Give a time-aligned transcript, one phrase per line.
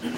[0.00, 0.16] Good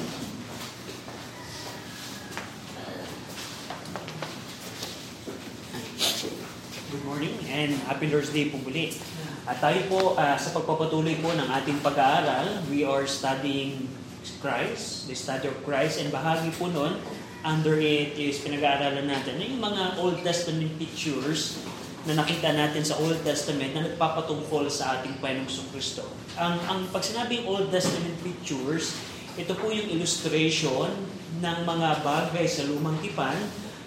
[7.03, 8.95] morning and happy Lord's Day po muli.
[9.43, 13.91] At tayo po uh, sa pagpapatuloy po ng ating pag-aaral, we are studying
[14.39, 17.03] Christ, the study of Christ, and bahagi po nun,
[17.43, 21.59] under it is pinag-aaralan natin yung mga Old Testament pictures
[22.07, 26.07] na nakita natin sa Old Testament na nagpapatungkol sa ating Panginoong Kristo.
[26.39, 28.95] Ang, ang pag sinabing Old Testament pictures,
[29.33, 30.93] ito po yung illustration
[31.41, 33.33] ng mga bagay sa lumang tipan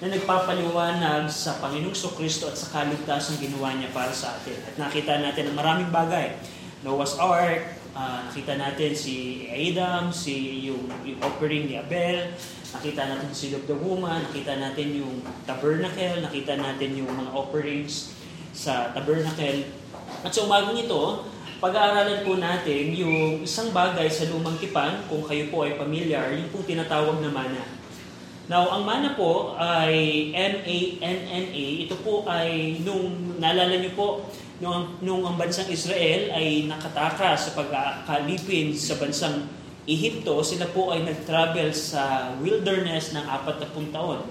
[0.02, 4.58] na nagpapaliwanag sa Panginoong Kristo at sa kaligtasan ginawa niya para sa atin.
[4.66, 6.36] At nakita natin ang maraming bagay.
[6.82, 12.34] Noah's Ark, uh, nakita natin si Adam, si yung, yung offering ni Abel,
[12.76, 18.18] nakita natin si of the woman, nakita natin yung tabernacle, nakita natin yung mga offerings
[18.52, 19.64] sa tabernacle.
[20.26, 21.24] At sa umagang ito,
[21.66, 26.54] pag-aaralan po natin yung isang bagay sa lumang tipan, kung kayo po ay familiar, yung
[26.54, 27.58] pong tinatawag na mana.
[28.46, 31.66] Now, ang mana po ay M-A-N-N-A.
[31.90, 34.30] Ito po ay, nung naalala niyo po,
[34.62, 39.50] nung, nung ang bansang Israel ay nakataka sa pagkalipin sa bansang
[39.90, 44.22] Ehipto, sila po ay nag-travel sa wilderness ng apat na taon.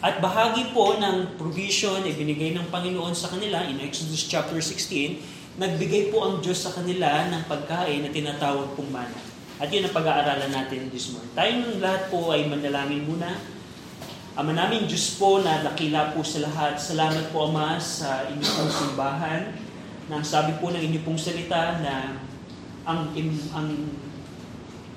[0.00, 6.10] At bahagi po ng provision ibinigay ng Panginoon sa kanila in Exodus chapter 16, nagbigay
[6.10, 9.14] po ang Diyos sa kanila ng pagkain na tinatawag pong mana.
[9.62, 11.30] At yun ang pag-aaralan natin this morning.
[11.38, 13.38] Tayong lahat po ay manalangin muna.
[14.34, 16.74] Ama namin Diyos po na nakila po sa lahat.
[16.74, 19.54] Salamat po Ama sa inyong simbahan.
[20.10, 22.18] Na sabi po ng inyong pong salita na
[22.82, 23.14] ang,
[23.54, 23.68] ang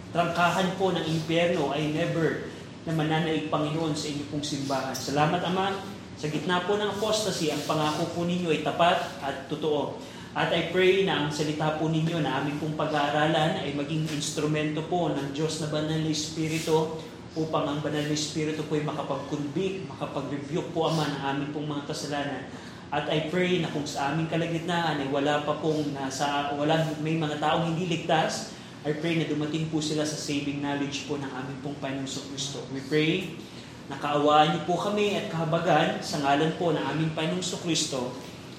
[0.09, 2.49] trangkahan po ng impyerno ay never
[2.89, 4.97] na mananaig Panginoon sa inyong pong simbahan.
[4.97, 5.69] Salamat Ama.
[6.17, 10.01] Sa gitna po ng apostasy, ang pangako po ninyo ay tapat at totoo.
[10.37, 14.85] At I pray na ang salita po ninyo na aming pong pag-aaralan ay maging instrumento
[14.85, 17.01] po ng Diyos na banal na Espiritu
[17.33, 21.89] upang ang banal na Espiritu po ay makapag-convict, makapag-rebuke po Ama ng aming pong mga
[21.89, 22.45] kasalanan.
[22.93, 27.17] At I pray na kung sa aming kalagitnaan ay wala pa pong nasa, wala, may
[27.17, 28.53] mga taong hindi ligtas,
[28.85, 32.61] I pray na dumating po sila sa saving knowledge po ng aming pong Panginoon Kristo.
[32.69, 33.41] We pray
[33.89, 38.13] na kaawaan niyo po kami at kahabagan sa ngalan po ng aming Panginoong Kristo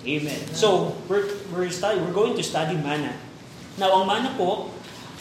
[0.06, 0.40] Amen.
[0.54, 3.18] So, we're, we're, study, we're going to study mana.
[3.74, 4.70] Now, ang mana po,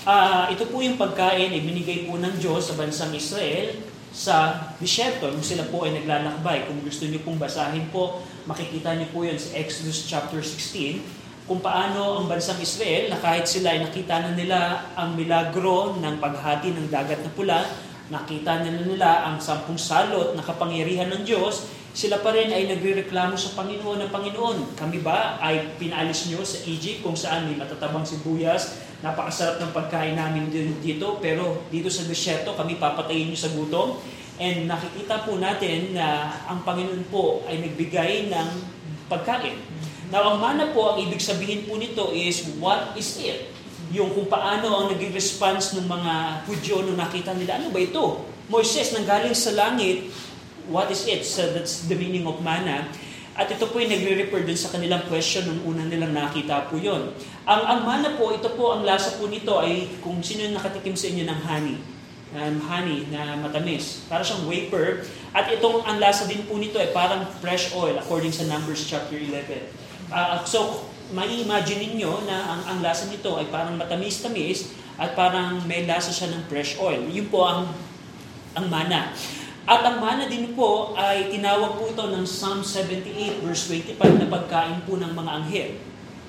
[0.06, 3.74] uh, ito po yung pagkain ay binigay po ng Diyos sa bansang Israel
[4.14, 6.70] sa disyerto nung sila po ay naglalakbay.
[6.70, 11.64] Kung gusto niyo pong basahin po, makikita niyo po yun sa Exodus chapter 16, kung
[11.64, 16.76] paano ang bansang Israel, na kahit sila ay nakita na nila ang milagro ng paghati
[16.76, 17.66] ng dagat na pula,
[18.14, 23.36] nakita nila nila ang sampung salot na kapangyarihan ng Diyos, sila pa rin ay nagrereklamo
[23.36, 24.58] sa Panginoon ng Panginoon.
[24.78, 30.18] Kami ba ay pinalis nyo sa Egypt kung saan may matatabang sibuyas, napakasarap ng pagkain
[30.18, 30.50] namin
[30.82, 33.98] dito, pero dito sa desierto kami papatayin nyo sa gutom.
[34.38, 38.50] And nakikita po natin na ang Panginoon po ay nagbigay ng
[39.10, 39.58] pagkain.
[40.08, 43.52] Now, ang mana po, ang ibig sabihin po nito is, what is it?
[43.92, 48.24] Yung kung paano ang naging response ng mga Hudyo nung nakita nila, ano ba ito?
[48.48, 50.08] Moises, nanggaling sa langit,
[50.68, 51.24] what is it?
[51.24, 52.88] So that's the meaning of mana.
[53.38, 57.14] At ito po yung nagre-refer dun sa kanilang question nung una nilang nakita po yon.
[57.46, 60.98] Ang, ang mana po, ito po, ang lasa po nito ay kung sino yung nakatikim
[60.98, 61.78] sa inyo ng honey.
[62.34, 64.10] Um, honey na matamis.
[64.10, 65.06] Para siyang wafer.
[65.38, 69.16] At itong ang lasa din po nito ay parang fresh oil according sa Numbers chapter
[69.16, 69.70] 11.
[70.10, 75.86] Uh, so, mai-imagine ninyo na ang, ang lasa nito ay parang matamis-tamis at parang may
[75.86, 77.06] lasa siya ng fresh oil.
[77.06, 77.70] Yun po ang
[78.58, 79.14] ang mana.
[79.68, 84.28] At ang mana din po ay tinawag po ito ng Psalm 78 verse 25 na
[84.32, 85.72] pagkain po ng mga anghel.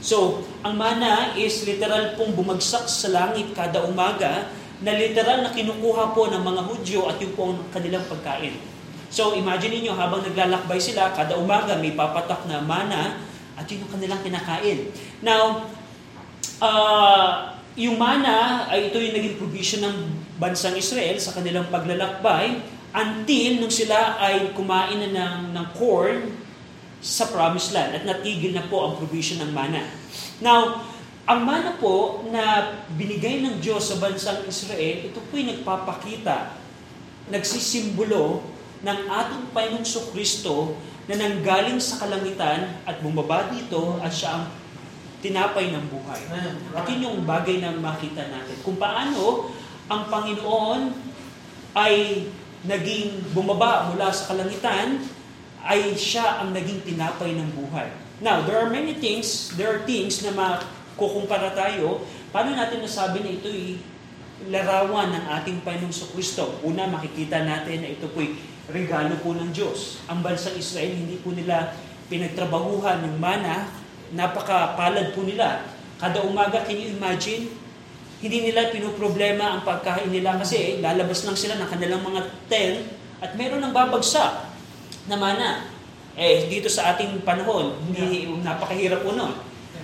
[0.02, 4.50] So, ang mana is literal pong bumagsak sa langit kada umaga
[4.82, 8.58] na literal na kinukuha po ng mga Hudyo at yung po kanilang pagkain.
[9.06, 13.22] So, imagine niyo habang naglalakbay sila, kada umaga may papatak na mana
[13.54, 14.90] at yun yung kanilang kinakain.
[15.22, 15.66] Now,
[16.58, 19.96] uh, yung mana ay ito yung naging provision ng
[20.42, 26.32] bansang Israel sa kanilang paglalakbay until nung sila ay kumain na ng, ng corn
[26.98, 29.86] sa promised land at natigil na po ang provision ng mana.
[30.42, 30.82] Now,
[31.28, 36.56] ang mana po na binigay ng Diyos sa bansang Israel, ito po yung nagpapakita,
[37.28, 38.40] nagsisimbolo
[38.80, 40.72] ng ating Panginoong Kristo
[41.04, 44.44] na nanggaling sa kalangitan at bumaba dito at siya ang
[45.20, 46.20] tinapay ng buhay.
[46.72, 48.56] At yun yung bagay na makita natin.
[48.64, 49.50] Kung paano
[49.90, 50.80] ang Panginoon
[51.76, 52.24] ay
[52.66, 55.02] naging bumaba mula sa kalangitan,
[55.62, 57.90] ay siya ang naging tinapay ng buhay.
[58.18, 62.02] Now, there are many things, there are things na makukumpara tayo.
[62.34, 63.78] Paano natin nasabi na ito'y
[64.50, 66.62] larawan ng ating Panginoong Kristo.
[66.62, 68.38] Una, makikita natin na ito po'y
[68.70, 70.02] regalo po ng Diyos.
[70.06, 71.74] Ang bansang Israel, hindi po nila
[72.06, 73.66] pinagtrabahuhan ng mana,
[74.14, 75.66] napakapalad po nila.
[75.98, 77.50] Kada umaga, can you imagine?
[78.18, 82.82] Hindi nila pinoproblema ang pagkain nila kasi lalabas lang sila ng kanilang mga tent
[83.22, 84.50] at meron ng babagsak
[85.06, 85.70] na mana.
[86.18, 89.30] Eh, dito sa ating panahon, hindi, napakahirap po nun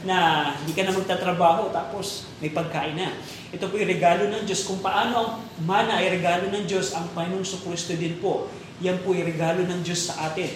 [0.05, 3.15] na hindi ka na magtatrabaho tapos may pagkain na.
[3.55, 4.67] Ito po yung regalo ng Diyos.
[4.67, 5.31] Kung paano ang
[5.63, 8.51] mana ay regalo ng Diyos, ang Panginoong Kristo din po.
[8.83, 10.51] Yan po yung regalo ng Diyos sa atin.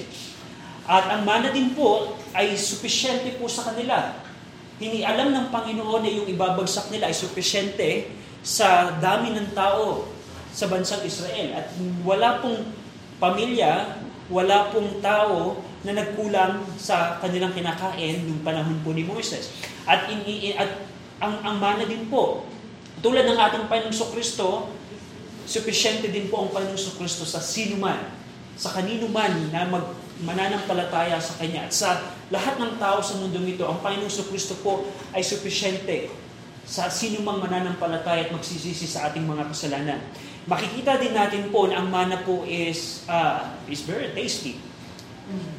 [0.88, 4.18] At ang mana din po ay sufisyente po sa kanila.
[4.78, 8.14] Hindi alam ng Panginoon na yung ibabagsak nila ay sufisyente
[8.46, 10.06] sa dami ng tao
[10.54, 11.58] sa bansang Israel.
[11.58, 11.74] At
[12.06, 12.62] wala pong
[13.18, 13.98] pamilya,
[14.30, 19.50] wala pong tao na nagkulang sa kanilang kinakain nung panahon po ni Moses.
[19.86, 20.86] At, in, in, at
[21.18, 22.46] ang, ang mana din po,
[23.02, 24.70] tulad ng ating Panginoong Kristo,
[25.46, 28.14] sufficiente din po ang Panginoong Kristo sa sino man,
[28.58, 29.86] sa kanino man na mag,
[30.22, 31.70] mananampalataya sa Kanya.
[31.70, 36.10] At sa lahat ng tao sa mundo ito, ang Panginoong Kristo po ay sufficiente
[36.68, 40.00] sa sino mang mananampalataya at magsisisi sa ating mga kasalanan.
[40.48, 44.60] Makikita din natin po na ang mana po is, uh, is very tasty.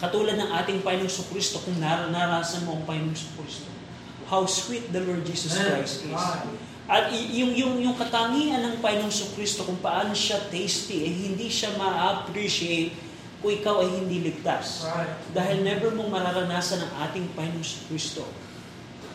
[0.02, 3.70] Katulad ng ating Panginoong Kristo, kung nar- narasan mo ang Panginoong Kristo,
[4.30, 6.24] how sweet the Lord Jesus Christ is.
[6.90, 11.78] At yung, yung, yung katangian ng Panginoong Kristo, kung paano siya tasty, eh, hindi siya
[11.78, 13.09] ma-appreciate
[13.40, 14.84] kung ikaw ay hindi ligtas.
[15.32, 18.28] Dahil never mong mararanasan ang ating Panginoong Kristo.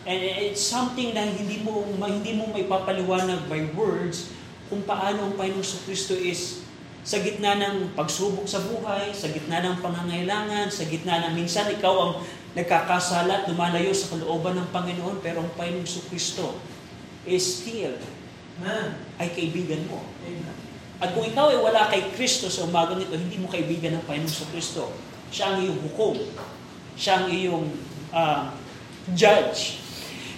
[0.04, 4.32] And it's something na hindi mo hindi mo may papaliwanag by words
[4.68, 6.64] kung paano ang Panginoong Kristo is
[7.04, 11.92] sa gitna ng pagsubok sa buhay, sa gitna ng pangangailangan, sa gitna ng minsan ikaw
[12.00, 12.12] ang
[12.56, 16.56] nagkakasala at lumalayo sa kalooban ng Panginoon, pero ang Panginoong Kristo
[17.28, 17.92] is still
[19.20, 20.00] ay kaibigan mo.
[21.02, 24.50] At kung ikaw ay wala kay Kristo sa umagang ito, hindi mo kaibigan ng Panginoong
[24.54, 24.94] Kristo.
[25.34, 26.16] Siya ang iyong hukom.
[26.94, 27.66] Siya ang iyong
[28.14, 28.54] uh,
[29.12, 29.82] judge.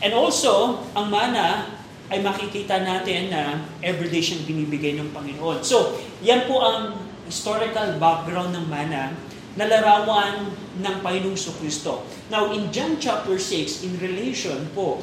[0.00, 1.76] And also, ang mana
[2.08, 5.60] ay makikita natin na everyday siyang binibigay ng Panginoon.
[5.60, 9.12] So, yan po ang historical background ng mana
[9.56, 12.04] na larawan ng Panginoong Kristo.
[12.28, 15.02] Now, in John chapter 6, in relation po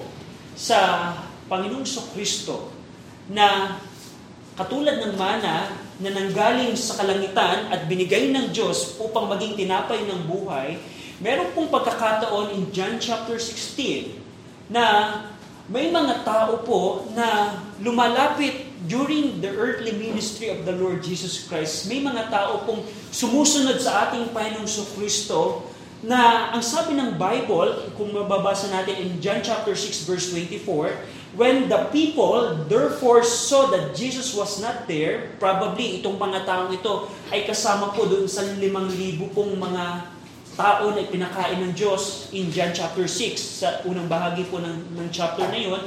[0.53, 1.11] sa
[1.49, 2.71] Panginoong Kristo
[3.27, 3.77] na
[4.53, 10.29] katulad ng mana na nanggaling sa kalangitan at binigay ng Diyos upang maging tinapay ng
[10.29, 10.77] buhay,
[11.21, 15.15] meron pong pagkakataon in John chapter 16 na
[15.71, 21.87] may mga tao po na lumalapit during the earthly ministry of the Lord Jesus Christ.
[21.87, 22.83] May mga tao pong
[23.15, 24.67] sumusunod sa ating Panginoong
[24.99, 25.71] Kristo
[26.03, 31.65] na ang sabi ng Bible, kung mababasa natin in John chapter 6 verse 24, when
[31.65, 37.45] the people therefore saw that Jesus was not there, probably itong mga taong ito ay
[37.45, 40.13] kasama po doon sa limang libo pong mga
[40.53, 45.09] tao na pinakain ng Diyos in John chapter 6, sa unang bahagi po ng, ng
[45.09, 45.81] chapter na yun,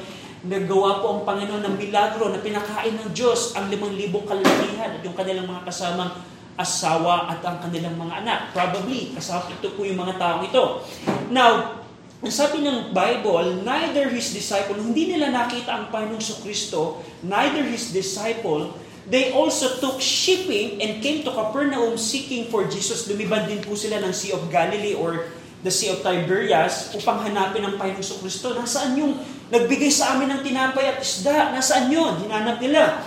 [0.46, 5.02] naggawa po ang Panginoon ng milagro na pinakain ng Diyos ang limang libong kalalakihan at
[5.06, 6.10] yung kanilang mga kasamang
[6.58, 8.40] asawa at ang kanilang mga anak.
[8.50, 10.82] Probably, kasama ito po yung mga taong ito.
[11.31, 11.86] Now,
[12.24, 17.92] ang sabi ng Bible, neither his disciple, hindi nila nakita ang Panginoong Kristo, neither his
[17.92, 18.72] disciple,
[19.06, 23.06] They also took shipping and came to Capernaum seeking for Jesus.
[23.06, 25.30] Lumiban din po sila ng Sea of Galilee or
[25.62, 28.58] the Sea of Tiberias upang hanapin ang Panginoong Kristo.
[28.58, 29.14] Nasaan yung
[29.54, 31.54] nagbigay sa amin ng tinapay at isda?
[31.54, 32.18] Nasaan yun?
[32.26, 33.06] Hinanap nila.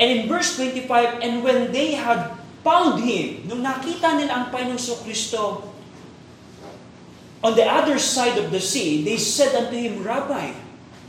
[0.00, 2.32] And in verse 25, and when they had
[2.64, 5.71] found Him, nung nakita nila ang Panginoong Kristo
[7.42, 10.54] on the other side of the sea, they said unto Him, Rabbi,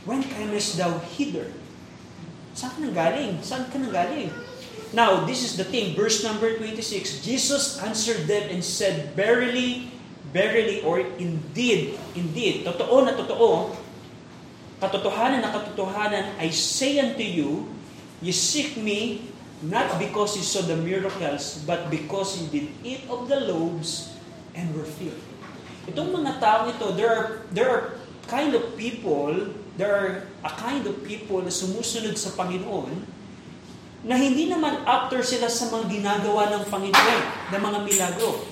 [0.04, 1.48] when camest thou hither?
[2.54, 3.38] Saan ka nanggaling?
[3.40, 4.30] Saan ka nanggaling?
[4.94, 7.26] Now, this is the thing, verse number 26.
[7.26, 9.90] Jesus answered them and said, Verily,
[10.30, 13.74] verily, or indeed, indeed, totoo na totoo,
[14.78, 17.66] katotohanan na katotohanan, I say unto you,
[18.22, 19.30] you seek me
[19.66, 24.14] not because you saw the miracles, but because you did eat of the loaves
[24.54, 25.33] and were filled.
[25.88, 27.82] Itong mga tao ito, there are, there are
[28.28, 30.10] kind of people there are
[30.46, 32.94] a kind of people na sumusunod sa Panginoon
[34.04, 38.44] na hindi naman after sila sa mga ginagawa ng Panginoon, ng mga milagro,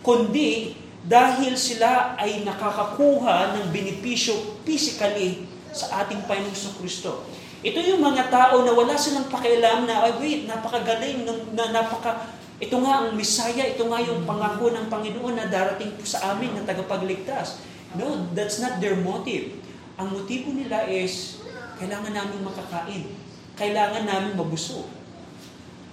[0.00, 0.74] kundi
[1.04, 7.28] dahil sila ay nakakakuha ng benepisyo physically sa ating Panginoong Kristo.
[7.64, 12.32] Ito yung mga tao na wala silang pakialam na, ay wait, napakagaling, na, napaka,
[12.64, 16.56] ito nga ang Misaya, ito nga yung pangako ng Panginoon na darating po sa amin
[16.56, 17.60] na tagapagligtas.
[17.94, 19.60] No, that's not their motive.
[20.00, 21.44] Ang motibo nila is,
[21.76, 23.06] kailangan namin makakain.
[23.54, 24.90] kailangan namin mabusog.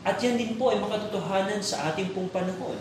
[0.01, 2.73] At yan din po ay makatotohanan sa ating pong panahon.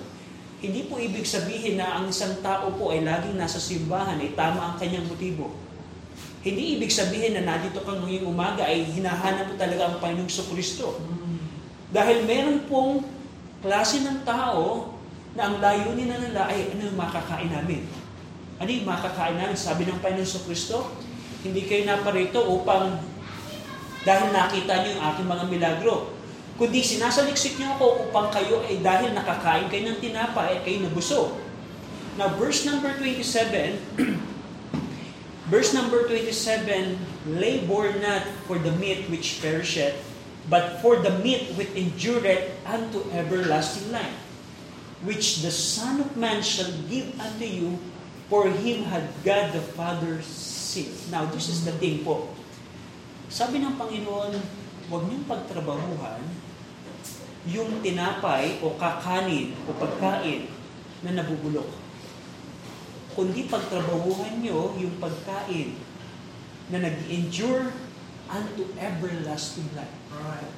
[0.60, 4.72] Hindi po ibig sabihin na ang isang tao po ay laging nasa simbahan ay tama
[4.72, 5.52] ang kanyang motibo.
[6.40, 10.96] Hindi ibig sabihin na nandito kang ngayong umaga ay hinahanap mo talaga ang Panginoong Kristo.
[11.92, 13.04] Dahil meron pong
[13.60, 14.96] klase ng tao
[15.36, 17.86] na ang layunin na nila ay ano yung makakain namin.
[18.60, 19.56] Ano yung makakain namin?
[19.56, 20.90] Sabi ng Panginoong Kristo,
[21.46, 23.00] hindi kayo naparito upang
[24.04, 25.96] dahil nakita niyo yung aking mga milagro.
[26.60, 31.32] Kundi sinasaliksik niyo ako upang kayo ay dahil nakakain kayo ng tinapa ay kayo nabusog.
[32.20, 33.80] Now, verse number 27,
[35.52, 37.00] verse number 27,
[37.38, 39.96] labor not for the meat which perisheth,
[40.50, 44.18] but for the meat which endureth unto everlasting life,
[45.06, 47.78] which the Son of Man shall give unto you,
[48.26, 50.90] for him had God the Father sent.
[51.14, 52.34] Now, this is the thing po.
[53.30, 54.34] Sabi ng Panginoon,
[54.90, 56.18] huwag niyong pagtrabahuhan
[57.46, 60.50] yung tinapay o kakanin o pagkain
[61.06, 61.70] na nabubulok.
[63.14, 65.78] Kundi pagtrabahuhan nyo yung pagkain
[66.74, 67.70] na nag-endure
[68.30, 69.99] unto everlasting life.
[70.10, 70.50] Right.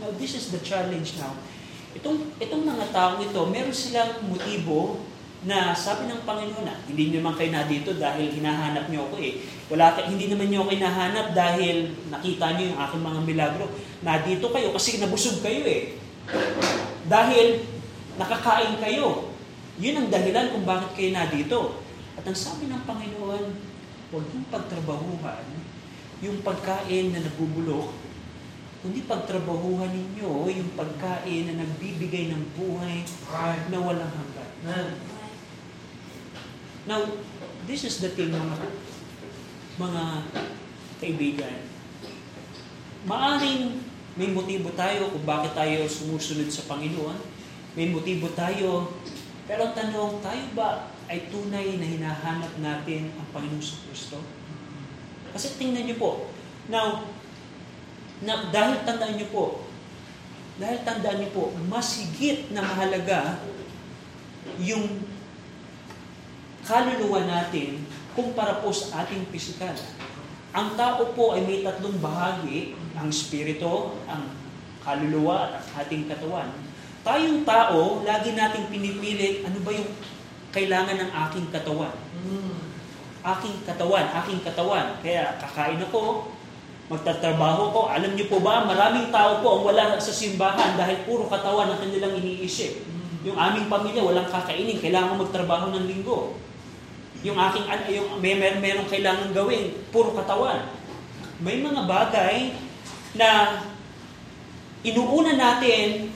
[0.00, 1.34] Now, this is the challenge now.
[1.92, 5.02] Itong, itong mga taong ito, meron silang motibo
[5.40, 9.40] na sabi ng Panginoon na, hindi naman kayo na dito dahil hinahanap niyo ako eh.
[9.72, 13.66] Wala, hindi naman niyo ako hinahanap dahil nakita niyo yung aking mga milagro.
[14.04, 15.96] Nandito kayo kasi nabusog kayo eh.
[17.08, 17.64] Dahil
[18.20, 19.32] nakakain kayo.
[19.80, 21.58] Yun ang dahilan kung bakit kayo nandito.
[22.20, 23.44] At ang sabi ng Panginoon,
[24.12, 25.46] huwag yung pagtrabahuhan,
[26.20, 28.09] yung pagkain na nabubulok,
[28.80, 33.68] kundi pagtrabahuhan ninyo yung pagkain na nagbibigay ng buhay Right.
[33.68, 34.96] na walang hanggan.
[36.88, 37.04] Now,
[37.68, 38.56] this is the thing mga,
[39.76, 40.02] mga
[40.96, 41.56] kaibigan.
[43.04, 43.84] Maaring
[44.16, 47.20] may motibo tayo kung bakit tayo sumusunod sa Panginoon.
[47.76, 48.96] May motibo tayo.
[49.44, 54.18] Pero ang tanong, tayo ba ay tunay na hinahanap natin ang Panginoon sa Kristo?
[55.30, 56.10] Kasi tingnan niyo po.
[56.66, 57.06] Now,
[58.20, 59.44] na, dahil tandaan niyo po,
[60.60, 63.40] dahil tandaan niyo po, mas higit na mahalaga
[64.60, 65.04] yung
[66.64, 67.80] kaluluwa natin
[68.12, 69.72] kumpara po sa ating pisikal.
[70.50, 74.34] Ang tao po ay may tatlong bahagi, ang spirito, ang
[74.82, 76.50] kaluluwa at ang ating katawan.
[77.00, 79.88] Tayong tao, lagi nating pinipilit, ano ba yung
[80.50, 81.94] kailangan ng aking katawan?
[82.26, 82.60] Mm.
[83.24, 84.86] Aking katawan, aking katawan.
[85.00, 86.34] Kaya kakain ako,
[86.90, 87.80] magtatrabaho ko.
[87.86, 91.78] Alam niyo po ba, maraming tao po ang wala sa simbahan dahil puro katawan ang
[91.78, 92.82] kanilang iniisip.
[93.22, 96.34] Yung aming pamilya, walang kakainin, kailangan magtrabaho ng linggo.
[97.22, 100.66] Yung aking, yung may mer merong kailangan gawin, puro katawan.
[101.38, 102.58] May mga bagay
[103.14, 103.62] na
[104.82, 106.10] inuuna natin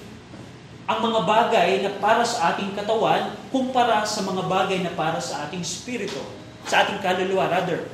[0.84, 5.48] ang mga bagay na para sa ating katawan kumpara sa mga bagay na para sa
[5.48, 6.20] ating spirito,
[6.66, 7.93] sa ating kaluluwa rather.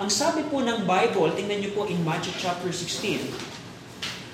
[0.00, 3.20] Ang sabi po ng Bible, tingnan niyo po in Matthew chapter 16.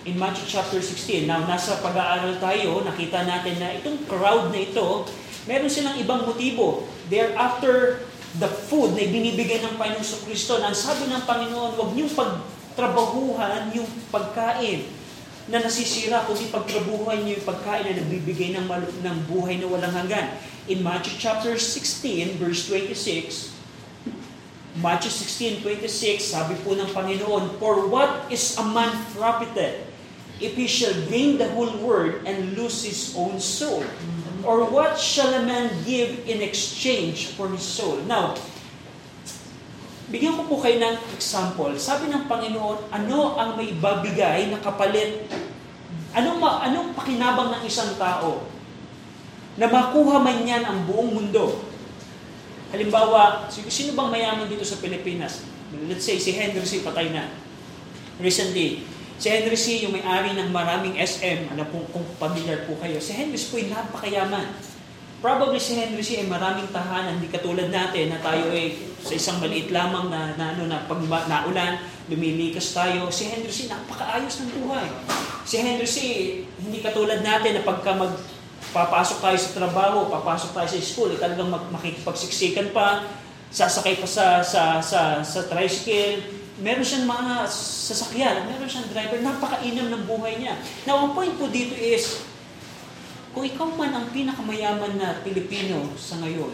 [0.07, 5.03] In Matthew chapter 16, now nasa pag-aaral tayo, nakita natin na itong crowd na ito,
[5.51, 6.87] meron silang ibang motibo.
[7.11, 7.99] They're after
[8.39, 10.63] the food na binibigay ng Panginoon sa Kristo.
[10.63, 14.87] Na ang sabi ng Panginoon, huwag niyong pagtrabahuhan yung pagkain
[15.51, 19.91] na nasisira, kundi pagtrabuhan niyo yung pagkain na nagbibigay ng, malu- ng buhay na walang
[19.91, 20.31] hanggan.
[20.71, 23.56] In Matthew chapter 16, verse 26,
[24.77, 29.89] Matthew 16:26, sabi po ng Panginoon, For what is a man profited
[30.37, 33.81] if he shall gain the whole world and lose his own soul?
[34.45, 38.05] Or what shall a man give in exchange for his soul?
[38.05, 38.37] Now,
[40.13, 41.73] bigyan ko po kayo ng example.
[41.81, 45.25] Sabi ng Panginoon, ano ang may babigay na kapalit?
[46.13, 48.45] Anong, ma- anong pakinabang ng isang tao?
[49.57, 51.65] Na makuha man yan ang buong mundo.
[52.75, 55.47] Halimbawa, sino, bang mayaman dito sa Pilipinas?
[55.87, 56.83] Let's say, si Henry C.
[56.83, 57.31] patay na.
[58.19, 58.83] Recently,
[59.21, 59.87] si Henry C.
[59.87, 63.55] yung may-ari ng maraming SM, ano po, kung familiar po kayo, si Henry C.
[63.55, 64.47] po ay napakayaman.
[65.23, 66.19] Probably si Henry C.
[66.19, 70.55] ay maraming tahanan, hindi katulad natin na tayo ay sa isang maliit lamang na, na,
[70.59, 71.79] ano, na pag naulan,
[72.11, 73.07] lumilikas tayo.
[73.15, 73.71] Si Henry C.
[73.71, 74.87] napakaayos ng buhay.
[75.47, 75.99] Si Henry C.
[76.59, 78.13] hindi katulad natin na pagka mag
[78.77, 83.09] papasok tayo sa trabaho, papasok tayo sa school, eh, talagang makikipagsiksikan pa,
[83.49, 86.21] sasakay pa sa, sa, sa, sa tricycle,
[86.61, 90.61] meron siyang mga sasakyan, meron siyang driver, napakainam ng buhay niya.
[90.85, 92.21] Now, ang point po dito is,
[93.33, 96.53] kung ikaw man ang pinakamayaman na Pilipino sa ngayon,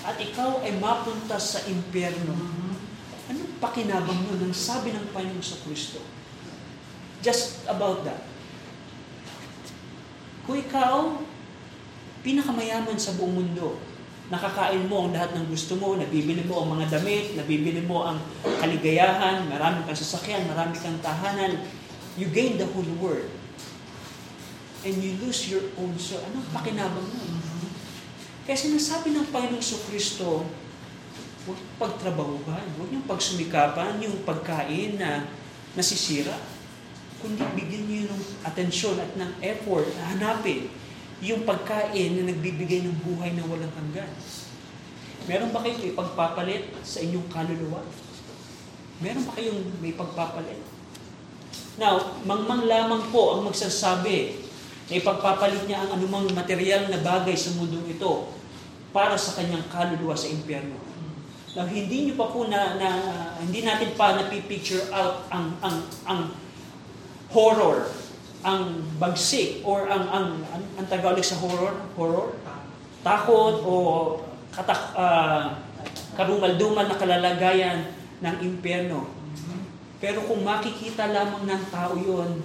[0.00, 2.32] at ikaw ay mapunta sa impyerno,
[3.28, 6.00] anong pakinabang mo ng sabi ng Panginoon sa Kristo?
[7.20, 8.24] Just about that.
[10.48, 11.20] Kung ikaw,
[12.20, 13.80] pinakamayaman sa buong mundo,
[14.30, 18.22] nakakain mo ang lahat ng gusto mo, nabibili mo ang mga damit, nabibili mo ang
[18.62, 21.58] kaligayahan, marami kang sasakyan, marami kang tahanan,
[22.14, 23.26] you gain the whole world.
[24.80, 26.24] And you lose your own soul.
[26.24, 27.20] Anong pakinabang mo?
[28.48, 30.48] Kaya sinasabi ng Panginoong Kristo,
[31.44, 35.28] huwag pagtrabahuhan, huwag niyong pagsumikapan yung pagkain na
[35.76, 36.38] nasisira.
[37.20, 40.72] Kundi bigyan niyo ng atensyon at ng effort na hanapin
[41.20, 44.08] yung pagkain na nagbibigay ng buhay na walang hanggan.
[45.28, 47.84] Meron ba kayong may pagpapalit sa inyong kaluluwa?
[49.04, 50.60] Meron ba kayong may pagpapalit?
[51.76, 54.48] Now, mangmang lamang po ang magsasabi
[54.90, 58.32] na ipagpapalit niya ang anumang material na bagay sa mundong ito
[58.90, 60.76] para sa kanyang kaluluwa sa impyerno.
[61.54, 62.88] Now, hindi niyo pa po na, na
[63.42, 66.20] hindi natin pa napipicture out ang ang ang
[67.34, 67.90] horror,
[68.40, 72.36] ang bagsik or ang ang ang, ang Tagalog sa horror, horror,
[73.04, 73.72] takot o
[74.50, 75.60] katak uh,
[76.16, 79.08] karumal-dumal na kalalagayan ng impyerno.
[80.00, 82.40] Pero kung makikita lamang ng tao yon,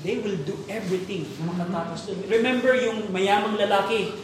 [0.00, 2.20] they will do everything na makatapos doon.
[2.28, 4.16] Remember yung mayamang lalaki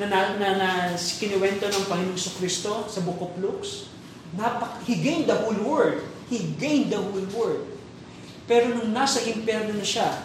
[0.00, 3.64] na, na, na, na kinuwento ng Panginoong Kristo sa Book of Luke?
[4.32, 6.00] Napak, he gained the whole world.
[6.32, 7.68] He gained the whole world.
[8.48, 10.24] Pero nung nasa impyerno na siya,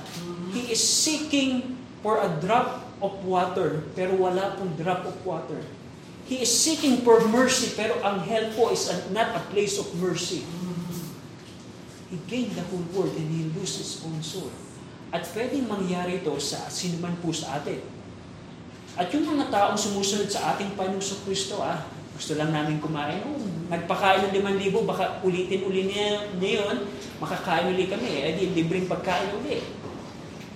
[0.57, 5.61] he is seeking for a drop of water, pero wala pong drop of water.
[6.25, 10.41] He is seeking for mercy, pero ang hell po is not a place of mercy.
[12.09, 14.49] He gained the whole world and he loses his own soul.
[15.13, 17.79] At pwedeng mangyari ito sa sinuman po sa atin.
[18.97, 21.85] At yung mga taong sumusunod sa ating Panginoong Kristo, ah,
[22.17, 23.37] gusto lang namin kumain, oh,
[23.69, 26.77] nagpakain ng 5,000, baka ulitin-uli niya, niya yun,
[27.21, 29.61] makakain uli kami, eh di libreng pagkain uli.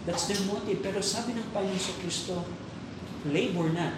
[0.06, 0.82] That's their motive.
[0.82, 2.42] Pero sabi ng Panginoong Kristo,
[3.28, 3.94] labor na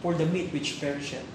[0.00, 1.26] for the meat which perisheth.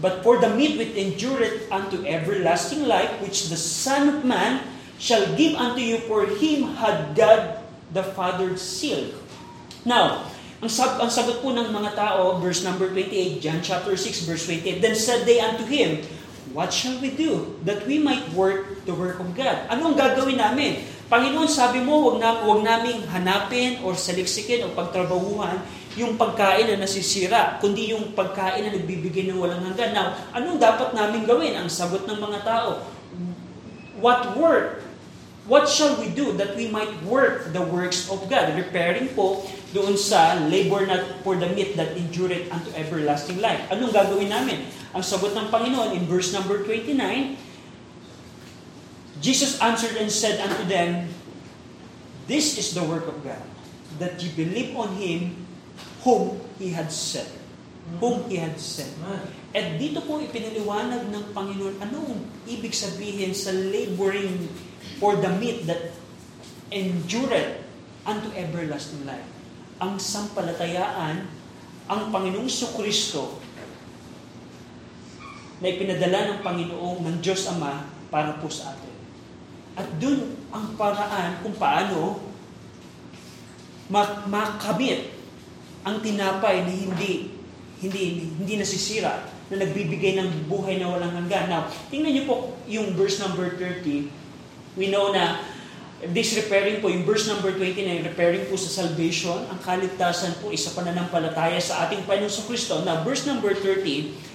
[0.00, 4.64] But for the meat which endureth unto everlasting life, which the Son of Man
[4.96, 7.60] shall give unto you, for him had God
[7.92, 9.12] the Father sealed.
[9.84, 14.24] Now, ang, sab ang sagot po ng mga tao, verse number 28, John chapter 6,
[14.24, 16.00] verse 28, Then said they unto him,
[16.54, 19.56] What shall we do that we might work the work of God?
[19.72, 20.84] Ano ang gagawin namin?
[21.12, 25.60] Panginoon, sabi mo, wag, na, wag naming hanapin o saliksikin o pagtrabahuhan
[25.92, 29.92] yung pagkain na nasisira, kundi yung pagkain na nagbibigay ng walang hanggan.
[29.92, 31.52] Now, anong dapat namin gawin?
[31.52, 32.80] Ang sagot ng mga tao,
[34.00, 34.80] what work
[35.42, 38.54] What shall we do that we might work the works of God?
[38.54, 39.42] Repairing po
[39.74, 43.58] doon sa labor not for the meat that endureth unto everlasting life.
[43.74, 44.62] Anong gagawin namin?
[44.94, 46.94] Ang sagot ng Panginoon in verse number 29,
[49.22, 51.06] Jesus answered and said unto them,
[52.26, 53.38] This is the work of God,
[54.02, 55.46] that ye believe on Him
[56.02, 57.30] whom He had sent.
[58.02, 58.90] Whom He had sent.
[59.54, 62.18] At dito po ipinaliwanag ng Panginoon, anong
[62.50, 64.50] ibig sabihin sa laboring
[64.98, 65.94] for the meat that
[66.74, 67.62] endureth
[68.02, 69.26] unto everlasting life.
[69.78, 71.30] Ang sampalatayaan,
[71.86, 73.38] ang Panginoong Kristo
[75.62, 78.91] na ipinadala ng Panginoong ng Diyos Ama para po sa atin.
[79.78, 82.20] At dun ang paraan kung paano
[84.28, 85.12] makamit
[85.82, 87.34] ang tinapay na hindi
[87.82, 91.50] hindi hindi nasisira na nagbibigay ng buhay na walang hanggan.
[91.50, 94.22] Now, tingnan niyo po yung verse number 30
[94.72, 95.36] We know na
[96.10, 100.72] this repairing po, yung verse number 29, repairing po sa salvation, ang kaligtasan po isa
[100.72, 102.80] pananampalataya sa ating Panginoon Kristo.
[102.82, 104.31] Now, verse number 30,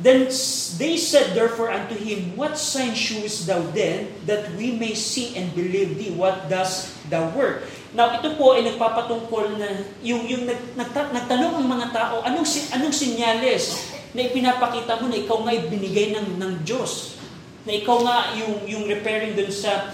[0.00, 0.32] Then
[0.80, 5.52] they said therefore unto him, What sign shewest thou then, that we may see and
[5.52, 6.16] believe thee?
[6.16, 7.68] What does thou work?
[7.92, 12.48] Now, ito po ay nagpapatungkol na yung, yung nag, nagta, nagtanong ang mga tao, anong,
[12.72, 17.20] anong sinyales na ipinapakita mo na ikaw nga binigay ng, ng Diyos?
[17.64, 19.92] na ikaw nga yung, yung repairing dun sa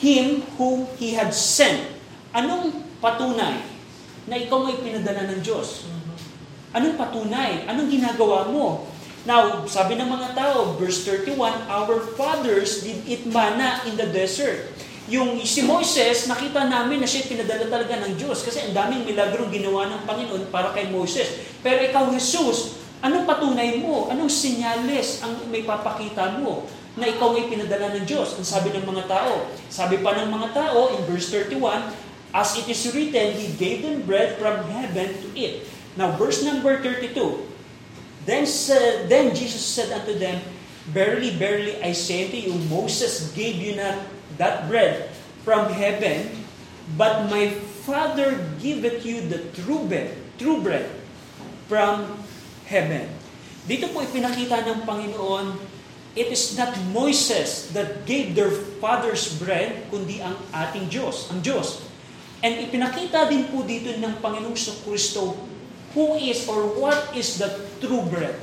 [0.00, 1.92] Him whom He had sent.
[2.32, 3.62] Anong patunay
[4.26, 5.86] na ikaw nga pinadala ng Diyos?
[6.74, 7.66] Anong patunay?
[7.66, 8.86] Anong ginagawa mo?
[9.28, 14.72] Now, sabi ng mga tao, verse 31, Our fathers did eat manna in the desert.
[15.10, 19.50] Yung si Moises, nakita namin na siya pinadala talaga ng Diyos kasi ang daming milagrong
[19.50, 21.42] ginawa ng Panginoon para kay Moises.
[21.60, 24.08] Pero ikaw, Jesus, anong patunay mo?
[24.08, 26.64] Anong sinyales ang may papakita mo?
[26.98, 28.34] na ikaw ay pinadala ng Diyos.
[28.34, 29.46] Ang sabi ng mga tao.
[29.70, 31.86] Sabi pa ng mga tao in verse 31,
[32.30, 35.66] As it is written, He gave them bread from heaven to eat.
[35.98, 37.49] Now, verse number 32,
[38.26, 40.40] Then, said, then Jesus said unto them,
[40.90, 44.00] Verily, verily, I say unto you, Moses gave you not
[44.40, 45.12] that bread
[45.44, 46.28] from heaven,
[46.96, 47.52] but my
[47.86, 50.88] Father giveth you the true bread, true bread
[51.68, 52.18] from
[52.66, 53.06] heaven.
[53.70, 55.54] Dito po ipinakita ng Panginoon,
[56.18, 58.50] it is not Moses that gave their
[58.82, 61.86] father's bread, kundi ang ating Diyos, ang Diyos.
[62.40, 65.36] And ipinakita din po dito ng Panginoong Kristo
[65.94, 67.50] who is or what is the
[67.82, 68.38] true bread.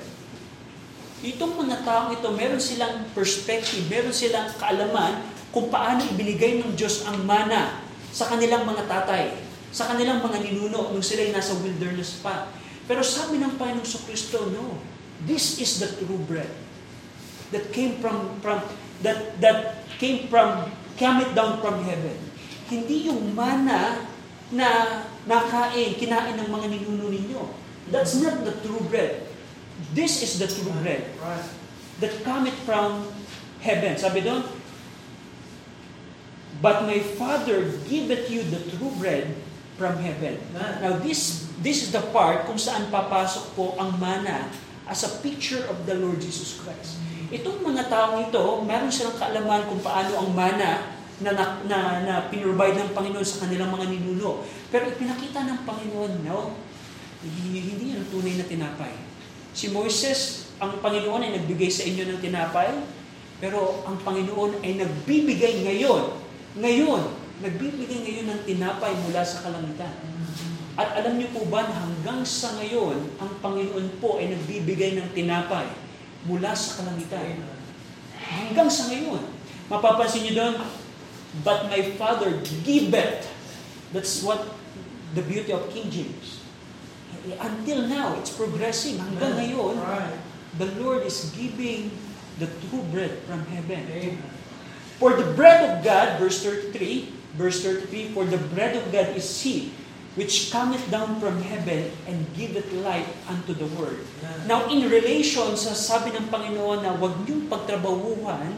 [1.23, 7.07] Itong mga tao ito, meron silang perspective, meron silang kaalaman kung paano ibinigay ng Diyos
[7.09, 7.81] ang mana
[8.13, 9.33] sa kanilang mga tatay,
[9.73, 12.53] sa kanilang mga ninuno nung sila'y nasa wilderness pa.
[12.85, 14.77] Pero sabi ng Panginoong sa Kristo, no,
[15.25, 16.51] this is the true bread
[17.49, 18.61] that came from, from
[19.01, 22.15] that, that came from, came down from heaven.
[22.67, 24.05] Hindi yung mana
[24.53, 27.43] na nakain, kinain ng mga ninuno ninyo.
[27.91, 29.27] That's not the true bread.
[29.93, 31.05] This is the true bread
[32.01, 33.07] that cometh from
[33.61, 33.95] heaven.
[33.95, 34.43] Sabi doon,
[36.57, 39.29] But my Father giveth you the true bread
[39.77, 40.41] from heaven.
[40.57, 44.49] Now this this is the part kung saan papasok po ang mana
[44.89, 46.97] as a picture of the Lord Jesus Christ.
[47.29, 52.13] Itong mga taong ito, meron silang kaalaman kung paano ang mana na, na, na, na
[52.29, 54.45] pinrovide ng Panginoon sa kanilang mga ninuno.
[54.69, 56.53] Pero ipinakita ng Panginoon, no,
[57.25, 58.93] hindi, hindi yan tunay na tinapay.
[59.57, 62.69] Si Moises, ang Panginoon ay nagbigay sa inyo ng tinapay,
[63.41, 66.13] pero ang Panginoon ay nagbibigay ngayon,
[66.61, 67.01] ngayon,
[67.41, 69.93] nagbibigay ngayon ng tinapay mula sa kalangitan.
[70.77, 75.09] At alam niyo po ba na hanggang sa ngayon, ang Panginoon po ay nagbibigay ng
[75.17, 75.65] tinapay
[76.29, 77.41] mula sa kalangitan.
[78.13, 79.21] Hanggang sa ngayon.
[79.73, 80.55] Mapapansin niyo doon,
[81.43, 83.27] But my Father giveth.
[83.93, 84.43] That's what
[85.15, 86.43] the beauty of King James.
[87.39, 88.99] Until now, it's progressing.
[88.99, 89.75] Hanggang ngayon,
[90.59, 91.91] the Lord is giving
[92.39, 94.17] the true bread from heaven.
[94.97, 99.29] For the bread of God, verse 33, verse 33, for the bread of God is
[99.43, 99.71] He,
[100.17, 104.01] which cometh down from heaven and giveth life unto the world.
[104.49, 108.57] Now, in relation sa sabi ng Panginoon na huwag niyong pagtrabahuhan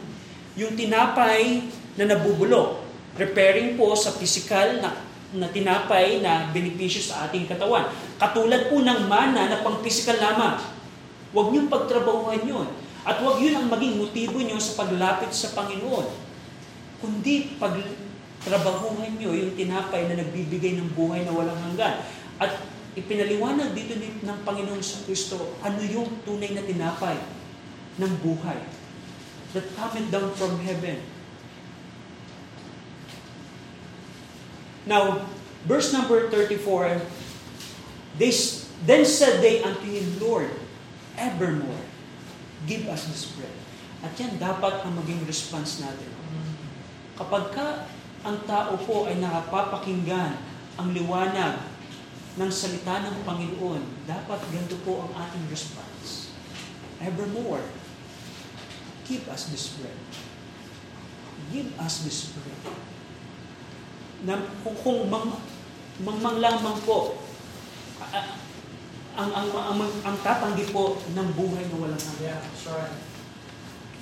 [0.56, 1.68] yung tinapay
[2.00, 2.80] na nabubulok,
[3.12, 5.04] preparing po sa physical na,
[5.36, 7.92] na tinapay na benepisyo sa ating katawan.
[8.16, 10.56] Katulad po ng mana na pang physical lamang.
[11.36, 12.68] Huwag niyong pagtrabahuhan yun.
[13.04, 16.08] At huwag yun ang maging motibo niyo sa paglapit sa Panginoon.
[17.04, 17.76] Kundi pag
[18.40, 22.00] trabahuhan nyo yung tinapay na nagbibigay ng buhay na walang hanggan.
[22.40, 22.64] At
[22.96, 27.20] ipinaliwanag dito ng Panginoon sa Kristo, ano yung tunay na tinapay
[28.00, 28.60] ng buhay
[29.52, 31.19] that cometh down from heaven.
[34.88, 35.28] Now,
[35.68, 37.00] verse number 34,
[38.16, 38.32] they,
[38.86, 40.48] then said they unto him, Lord,
[41.16, 41.84] evermore,
[42.64, 43.52] give us this bread.
[44.00, 46.08] At yan dapat ang maging response natin.
[47.20, 47.84] Kapag ka
[48.24, 50.40] ang tao po ay nakapapakinggan
[50.80, 51.60] ang liwanag
[52.40, 56.32] ng salita ng Panginoon, dapat ganito po ang ating response.
[57.00, 57.64] Evermore,
[59.04, 59.96] give us this bread.
[61.52, 62.60] Give us this bread.
[64.24, 65.38] Na, kung, kung mang,
[66.00, 67.20] mangmang lamang po,
[69.16, 72.40] ang, ang, ang, ang, ang tatanggi po ng buhay na walang hanggan.
[72.40, 73.10] Yeah, right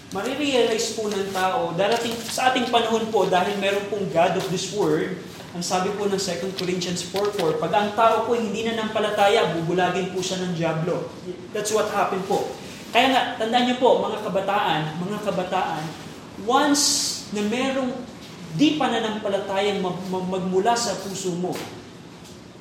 [0.08, 4.72] marirealize po ng tao, darating sa ating panahon po, dahil meron pong God of this
[4.72, 5.12] world,
[5.52, 10.12] ang sabi po ng 2 Corinthians 4.4, pag ang tao po hindi na nampalataya, bubulagin
[10.12, 11.12] po siya ng Diablo.
[11.52, 12.48] That's what happened po.
[12.88, 15.84] Kaya nga, tandaan niyo po, mga kabataan, mga kabataan,
[16.48, 16.84] once
[17.36, 17.92] na merong
[18.56, 21.52] di pa nananampalatayang mag, mag, magmula sa puso mo,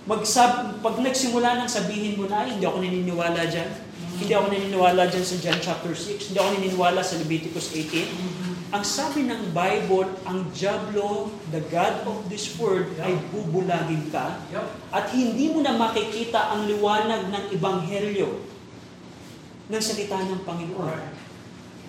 [0.08, 3.70] magsab, pag nagsimula nang sabihin mo na, hindi ako naniniwala dyan,
[4.18, 6.34] hindi ako naniniwala dyan sa John chapter 6.
[6.34, 8.74] Hindi ako naniniwala sa Leviticus 18.
[8.74, 14.44] Ang sabi ng Bible, ang Diablo, the God of this world, ay bubulagin ka.
[14.92, 18.28] At hindi mo na makikita ang liwanag ng Ebanghelyo
[19.72, 21.00] ng salita ng Panginoon.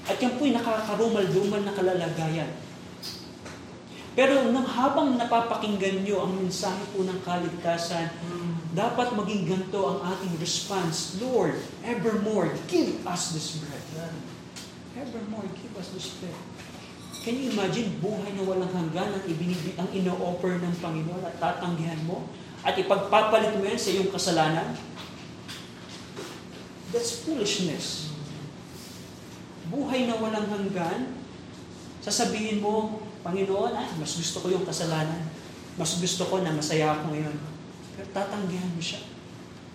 [0.06, 2.50] At yan po'y nakakarumal-dumal na kalalagayan.
[4.18, 8.10] Pero nang habang napapakinggan nyo ang mensahe po ng kaligtasan,
[8.74, 11.22] dapat maging ganito ang ating response.
[11.22, 11.54] Lord,
[11.86, 14.10] evermore, give us this bread.
[14.98, 16.34] Evermore, give us this bread.
[17.22, 22.02] Can you imagine buhay na walang hanggan ang, ibinibig, ang ino-offer ng Panginoon at tatanggihan
[22.02, 22.26] mo?
[22.66, 24.74] At ipagpapalit mo yan sa iyong kasalanan?
[26.90, 28.10] That's foolishness.
[29.70, 31.14] Buhay na walang hanggan,
[32.02, 35.26] sasabihin mo, Panginoon, ah, mas gusto ko yung kasalanan.
[35.78, 37.36] Mas gusto ko na masaya ako ngayon.
[37.94, 39.02] Pero tatanggihan mo siya.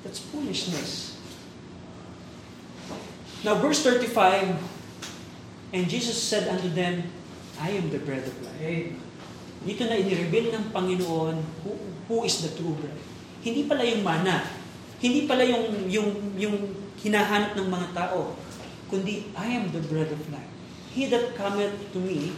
[0.03, 1.15] That's foolishness.
[3.43, 4.55] Now, verse 35,
[5.73, 7.07] And Jesus said unto them,
[7.59, 8.93] I am the bread of life.
[9.63, 11.71] dito na inireveal ng Panginoon who,
[12.11, 12.99] who is the true bread.
[13.43, 14.43] Hindi pala yung mana.
[14.99, 16.55] Hindi pala yung, yung, yung
[16.99, 18.35] hinahanap ng mga tao.
[18.91, 20.51] Kundi, I am the bread of life.
[20.91, 22.35] He that cometh to me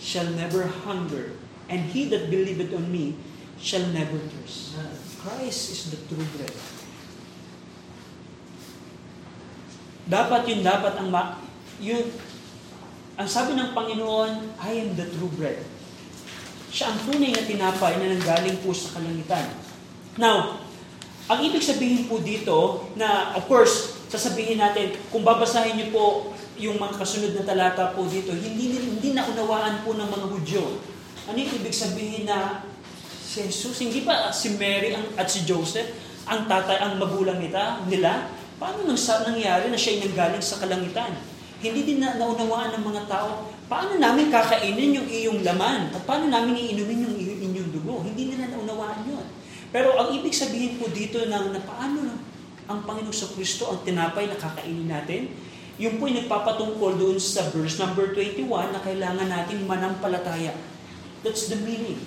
[0.00, 1.36] shall never hunger,
[1.68, 3.16] and he that believeth on me
[3.56, 4.76] shall never thirst.
[5.20, 6.54] Christ is the true bread.
[10.06, 11.42] Dapat yun, dapat ang ma-
[11.82, 12.06] yun,
[13.18, 15.58] ang sabi ng Panginoon, I am the true bread.
[16.70, 19.50] Siya ang tunay na tinapay na nanggaling po sa kalangitan.
[20.20, 20.62] Now,
[21.26, 26.80] ang ibig sabihin po dito na, of course, sasabihin natin, kung babasahin niyo po yung
[26.80, 30.64] mga kasunod na talata po dito, hindi, hindi naunawaan po ng mga Hudyo.
[31.28, 32.64] Ano yung ibig sabihin na
[33.20, 35.92] si Jesus, hindi ba si Mary ang, at si Joseph,
[36.24, 38.32] ang tatay, ang magulang nila, nila?
[38.56, 41.12] Paano nang sa nangyari na siya ay nanggaling sa kalangitan?
[41.60, 45.92] Hindi din na, naunawaan ng mga tao, paano namin kakainin yung iyong laman?
[45.92, 48.00] At paano namin iinumin yung inyong dugo?
[48.00, 49.26] Hindi nila naunawaan yun.
[49.68, 52.16] Pero ang ibig sabihin po dito na, na paano
[52.66, 55.30] ang Panginoong sa Kristo ang tinapay na kakainin natin,
[55.76, 60.56] yung po ay nagpapatungkol doon sa verse number 21 na kailangan natin manampalataya.
[61.20, 62.00] That's the meaning.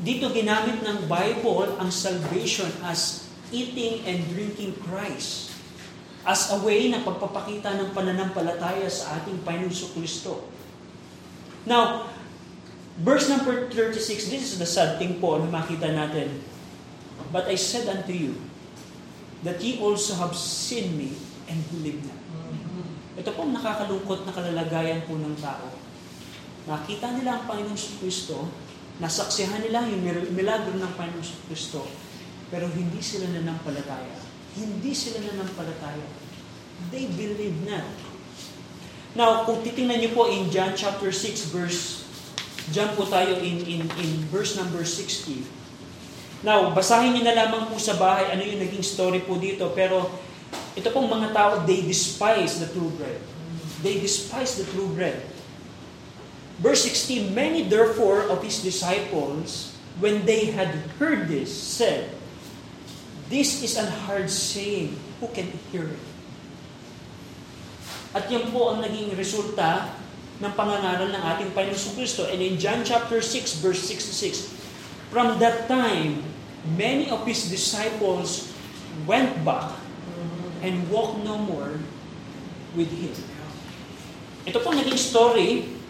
[0.00, 5.52] Dito ginamit ng Bible ang salvation as eating and drinking Christ
[6.24, 10.44] as a way na pagpapakita ng pananampalataya sa ating Panginoon Kristo.
[11.64, 12.12] Now,
[13.00, 16.44] verse number 36, this is the sad thing po na makita natin.
[17.32, 18.36] But I said unto you,
[19.40, 21.16] that ye also have seen me
[21.48, 22.19] and believe not.
[23.20, 25.68] Ito po ang nakakalungkot na kalalagayan po ng tao.
[26.64, 28.48] Nakita nila ang Panginoong Kristo,
[28.96, 30.00] nasaksihan nila yung
[30.32, 31.84] milagro ng Panginoong Kristo,
[32.48, 34.16] pero hindi sila nanampalataya.
[34.56, 36.08] Hindi sila nanampalataya.
[36.88, 37.92] They believe not.
[39.12, 42.08] Now, kung titingnan niyo po in John chapter 6 verse,
[42.72, 45.44] John po tayo in, in, in verse number 60.
[46.40, 49.76] Now, basahin niyo na lamang po sa bahay ano yung naging story po dito.
[49.76, 50.08] Pero
[50.78, 53.18] ito pong mga tao, they despise the true bread.
[53.82, 55.18] They despise the true bread.
[56.60, 62.12] Verse 16, Many therefore of his disciples, when they had heard this, said,
[63.32, 64.94] This is an hard saying.
[65.20, 66.04] Who can hear it?
[68.10, 69.92] At yan po ang naging resulta
[70.40, 72.24] ng pangangaral ng ating Panginoon Kristo.
[72.26, 74.48] And in John chapter 6, verse 66,
[75.12, 76.24] From that time,
[76.74, 78.50] many of his disciples
[79.04, 79.76] went back
[80.60, 81.80] and walked no more
[82.76, 83.16] with him.
[84.48, 85.80] Ito po naging story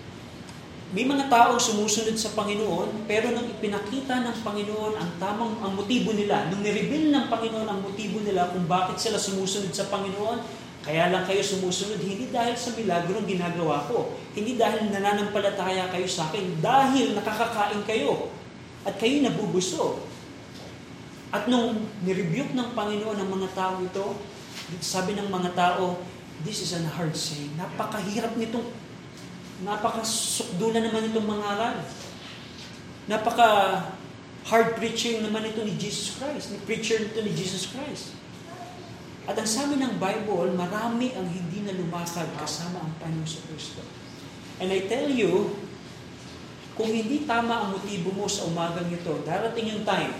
[0.91, 6.11] may mga taong sumusunod sa Panginoon, pero nang ipinakita ng Panginoon ang tamang ang motibo
[6.11, 10.43] nila, nung nireveal ng Panginoon ang motibo nila kung bakit sila sumusunod sa Panginoon,
[10.83, 16.27] kaya lang kayo sumusunod, hindi dahil sa milagrong ginagawa ko, hindi dahil nananampalataya kayo sa
[16.27, 18.35] akin, dahil nakakakain kayo,
[18.83, 20.03] at kayo nabubusog.
[21.31, 24.19] At nung nirebuke ng Panginoon ang mga tao ito,
[24.83, 26.01] sabi ng mga tao,
[26.45, 27.53] this is an hard saying.
[27.59, 28.65] Napakahirap nitong
[29.61, 31.85] Napaka-sukdulan naman itong mga.
[33.13, 33.49] Napaka
[34.49, 38.17] hard preaching naman ito ni Jesus Christ, ni preacher nito ni Jesus Christ.
[39.29, 43.85] At ang sabi ng Bible, marami ang hindi na lumakad kasama ang Panginoon sa Kristo.
[44.57, 45.61] And I tell you,
[46.73, 50.17] kung hindi tama ang motibo mo sa umagang ito, darating yung time,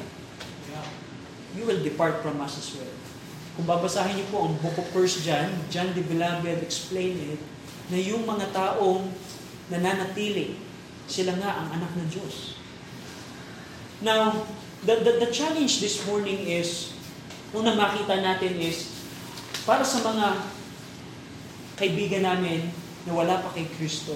[1.57, 3.00] you will depart from us as well.
[3.59, 7.43] Kung babasahin niyo po ang book of 1 John, John de Beloved explained it,
[7.91, 9.11] na yung mga taong
[9.71, 10.55] nananatili,
[11.11, 12.55] sila nga ang anak ng Diyos.
[14.01, 14.47] Now,
[14.87, 16.95] the, the, the challenge this morning is,
[17.51, 18.95] una makita natin is,
[19.67, 20.27] para sa mga
[21.75, 22.71] kaibigan namin
[23.05, 24.15] na wala pa kay Kristo,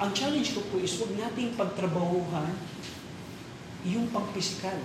[0.00, 2.56] ang challenge ko po is huwag nating pagtrabahuhan
[3.84, 4.76] yung pangpisikal.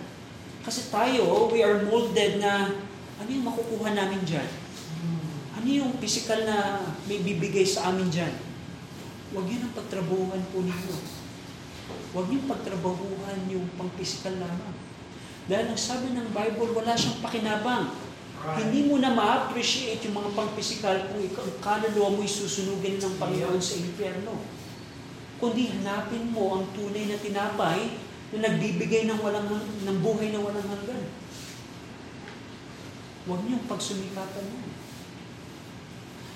[0.65, 2.73] Kasi tayo, we are molded na
[3.21, 4.49] ano yung makukuha namin dyan?
[5.53, 8.33] Ano yung physical na may bibigay sa amin dyan?
[9.29, 10.97] Huwag yun ang pagtrabahuhan po ninyo.
[12.17, 14.75] Huwag yung pagtrabahuhan yung pang-physical lamang.
[15.45, 17.93] Dahil ang sabi ng Bible, wala siyang pakinabang.
[18.41, 18.65] Right.
[18.65, 23.77] Hindi mo na ma-appreciate yung mga pang-physical kung ikaw, kaluluwa mo susunugin ng Panginoon sa
[23.77, 24.41] impyerno.
[25.37, 29.45] Kundi hanapin mo ang tunay na tinapay na nagbibigay ng walang
[29.85, 31.03] ng buhay na walang hanggan.
[33.25, 34.59] Huwag niyong pagsumikapan mo.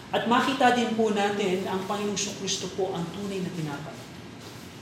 [0.09, 3.97] At makita din po natin ang Panginoong Kristo po ang tunay na tinapay.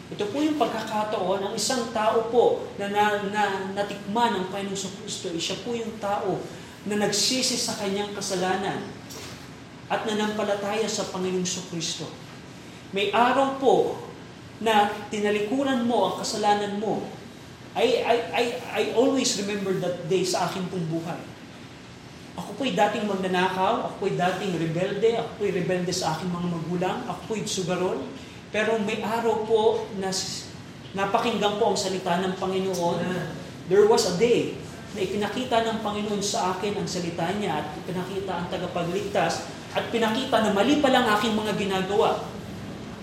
[0.08, 3.44] Ito po yung pagkakataon ng isang tao po na, na, na
[3.76, 5.36] natikman ng Panginoong Kristo.
[5.36, 6.40] Siya po yung tao
[6.88, 8.88] na nagsisi sa kanyang kasalanan
[9.92, 12.08] at nanampalataya sa Panginoong Kristo.
[12.96, 14.07] May araw po
[14.62, 17.06] na tinalikuran mo ang kasalanan mo.
[17.78, 18.44] I, I, I,
[18.74, 21.22] I always remember that day sa aking pong buhay.
[22.38, 26.98] Ako po'y dating magnanakaw, ako po'y dating rebelde, ako po'y rebelde sa aking mga magulang,
[27.06, 28.02] ako po'y sugarol.
[28.50, 30.10] Pero may araw po na
[30.98, 32.98] napakinggan ko ang salita ng Panginoon.
[33.70, 34.58] There was a day
[34.98, 39.46] na ipinakita ng Panginoon sa akin ang salita niya at ipinakita ang tagapagligtas
[39.78, 42.26] at pinakita na mali pa lang aking mga ginagawa.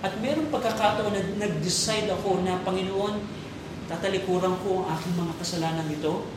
[0.05, 3.25] At merong pagkakataon na nag-decide ako na Panginoon,
[3.89, 6.29] tatalikuran ko ang aking mga kasalanan ito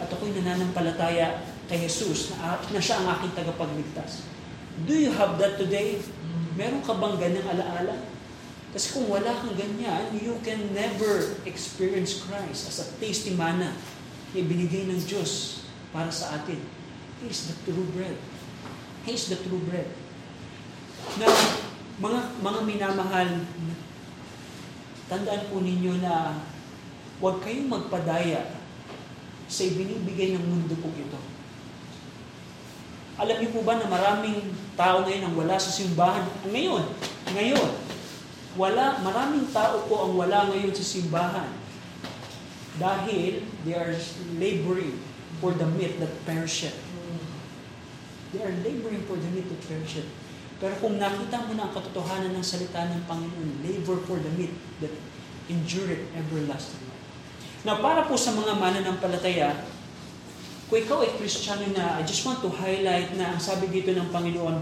[0.00, 4.24] at ako'y nananampalataya kay Jesus na, na siya ang aking tagapagligtas.
[4.88, 6.00] Do you have that today?
[6.56, 8.00] Meron ka bang ganyang alaala?
[8.72, 13.76] Kasi kung wala kang ganyan, you can never experience Christ as a tasty manna
[14.32, 15.60] na ibinigay ng Diyos
[15.92, 16.56] para sa atin.
[17.20, 18.16] He is the true bread.
[19.04, 19.92] He is the true bread.
[21.20, 21.28] Na
[22.00, 23.28] mga mga minamahal,
[25.04, 26.40] tandaan po ninyo na
[27.20, 28.56] huwag kayong magpadaya
[29.44, 31.20] sa ibinibigay ng mundo po ito.
[33.20, 34.48] Alam niyo po ba na maraming
[34.80, 36.24] tao ngayon ang wala sa simbahan?
[36.48, 36.88] Ngayon,
[37.36, 37.70] ngayon,
[38.56, 41.52] wala, maraming tao po ang wala ngayon sa simbahan
[42.80, 43.92] dahil they are
[44.40, 44.96] laboring
[45.44, 46.80] for the meat that perisheth.
[48.32, 50.08] They are laboring for the meat that perisheth.
[50.60, 54.52] Pero kung nakita mo na ang katotohanan ng salita ng Panginoon, labor for the meat
[54.84, 54.92] that
[55.48, 57.06] endureth everlasting life.
[57.64, 59.64] Now, para po sa mga mananampalataya,
[60.68, 64.12] kung ikaw ay Kristiyano na, I just want to highlight na ang sabi dito ng
[64.12, 64.60] Panginoon,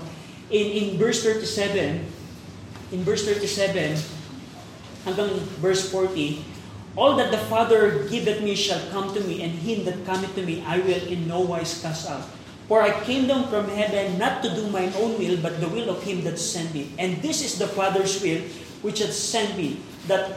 [0.55, 3.99] in, in verse 37, in verse 37,
[5.03, 6.47] hanggang verse 40,
[6.95, 10.43] All that the Father giveth me shall come to me, and him that cometh to
[10.47, 12.38] me I will in no wise cast out.
[12.69, 15.89] For I came down from heaven not to do mine own will, but the will
[15.89, 16.93] of him that sent me.
[17.01, 18.45] And this is the Father's will
[18.85, 20.37] which hath sent me, that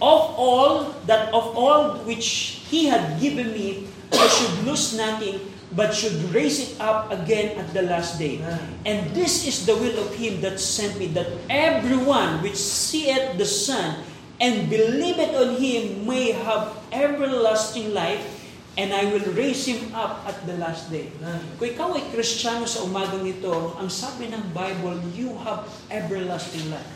[0.00, 5.40] of all that of all which he had given me, I should lose nothing,
[5.74, 8.38] but should raise it up again at the last day.
[8.86, 13.46] And this is the will of him that sent me, that everyone which seeth the
[13.46, 14.02] Son
[14.40, 18.41] and believeth on him may have everlasting life,
[18.72, 21.12] and I will raise him up at the last day.
[21.60, 26.88] Kung ikaw ay Kristiyano sa umagang ito, ang sabi ng Bible, you have everlasting life.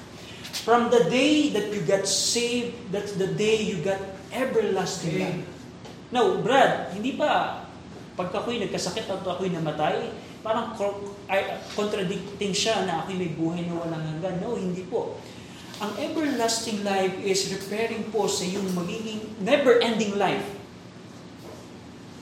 [0.65, 4.01] From the day that you got saved, that's the day you got
[4.33, 5.45] everlasting life.
[6.09, 7.61] Now, Brad, hindi ba
[8.17, 10.09] pagka ako'y nagkasakit at ako'y namatay,
[10.41, 10.73] parang
[11.77, 14.41] contradicting siya na ako'y may buhay na walang hanggan.
[14.41, 15.21] No, hindi po.
[15.77, 20.56] Ang everlasting life is referring po sa yung magiging never-ending life.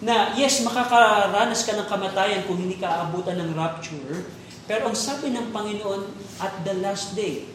[0.04, 4.28] Na yes, makakaranas ka ng kamatayan kung hindi ka aabutan ng rapture,
[4.68, 6.02] pero ang sabi ng Panginoon,
[6.44, 7.48] at the last day,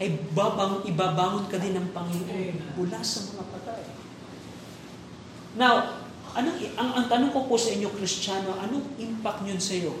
[0.00, 3.82] ay babang, ibabangon ka din ng Panginoon mula sa mga patay.
[5.54, 6.00] Now,
[6.32, 9.94] anong, ang, ang tanong ko po sa inyo, Kristiyano, anong impact niyon sa iyo?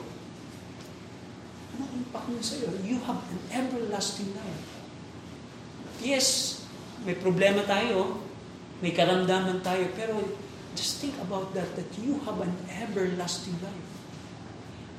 [1.76, 2.68] Anong impact niyon sa iyo?
[2.80, 4.64] You have an everlasting life.
[6.02, 6.58] Yes,
[7.04, 8.24] may problema tayo,
[8.82, 10.18] may karamdaman tayo, pero
[10.74, 13.88] just think about that, that you have an everlasting life.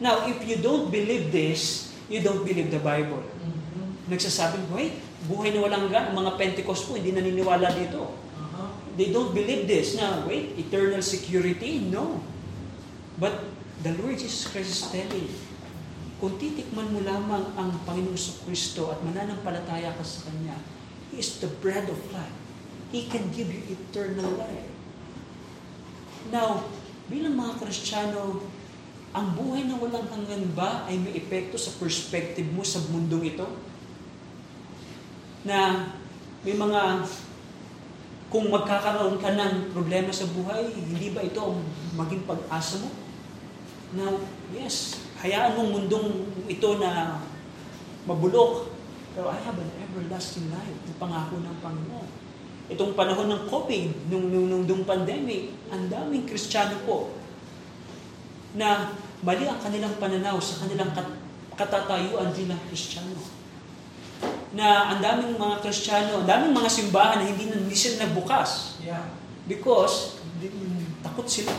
[0.01, 3.21] Now, if you don't believe this, you don't believe the Bible.
[3.21, 4.11] Mm-hmm.
[4.11, 6.11] Nagsasabing, wait, buhay na walang hanggan.
[6.11, 8.23] Ang mga Pentecost po, hindi naniniwala dito.
[8.93, 9.97] They don't believe this.
[9.97, 11.81] Now, wait, eternal security?
[11.81, 12.21] No.
[13.17, 13.41] But
[13.81, 15.29] the Lord Jesus Christ is telling,
[16.21, 20.57] kung titikman mo lamang ang Panginoon sa Kristo at mananampalataya ka sa Kanya,
[21.09, 22.37] He is the bread of life.
[22.93, 24.72] He can give you eternal life.
[26.33, 26.65] Now,
[27.05, 28.41] bilang mga Kristiyano,
[29.13, 33.45] ang buhay na walang hanggan ba ay may epekto sa perspective mo sa mundong ito?
[35.45, 35.93] Na
[36.41, 37.05] may mga
[38.33, 41.61] kung magkakaroon ka ng problema sa buhay, hindi ba ito ang
[41.93, 42.89] maging pag-asa mo?
[43.93, 44.17] Now,
[44.49, 47.21] yes, hayaan mong mundong ito na
[48.09, 48.73] mabulok,
[49.13, 52.22] pero I have an everlasting life, yung pangako ng Panginoon.
[52.71, 57.11] Itong panahon ng COVID, nung, nung, nung, nung pandemic, ang daming Kristiyano po
[58.55, 58.93] na
[59.25, 60.91] mali ang kanilang pananaw sa kanilang
[61.57, 63.43] katatayuan din ng Kristiyano
[64.53, 68.77] na ang daming mga Kristiyano, ang daming mga simbahan na hindi, hindi sila nagbukas.
[68.85, 69.09] Yeah.
[69.49, 70.21] Because
[71.03, 71.51] takot sila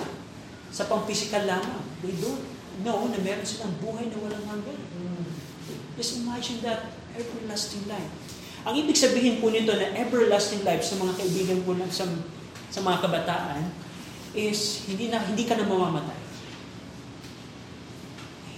[0.70, 1.84] sa pang-physical lamang.
[2.00, 2.42] They don't
[2.86, 4.78] know na meron silang buhay na walang hanggan.
[4.78, 5.26] Mm.
[5.98, 8.10] Just imagine that everlasting life.
[8.64, 12.08] Ang ibig sabihin po nito na everlasting life sa mga kaibigan po lang sa,
[12.72, 13.68] sa mga kabataan
[14.32, 16.18] is hindi na hindi ka na mamamatay.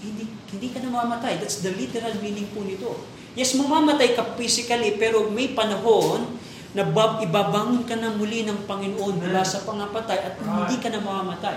[0.07, 1.43] Hindi hindi ka na mamamatay.
[1.43, 2.95] That's the literal meaning po nito.
[3.37, 6.39] Yes, mamamatay ka physically, pero may panahon
[6.73, 11.03] na bab, ibabangon ka na muli ng Panginoon mula sa pangapatay at hindi ka na
[11.03, 11.57] mamamatay.